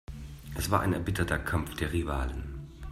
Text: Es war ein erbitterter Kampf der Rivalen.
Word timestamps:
Es 0.55 0.71
war 0.71 0.79
ein 0.81 0.93
erbitterter 0.93 1.37
Kampf 1.37 1.75
der 1.75 1.93
Rivalen. 1.93 2.69